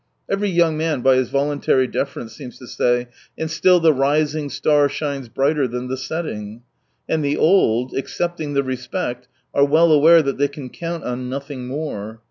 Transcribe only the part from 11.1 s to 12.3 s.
nothing more.